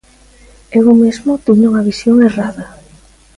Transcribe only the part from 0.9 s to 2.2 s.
mesmo tiña unha visión